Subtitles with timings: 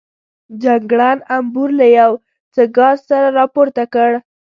[0.63, 2.11] جګړن امبور له یو
[2.53, 4.11] څه ګاز سره راپورته کړ.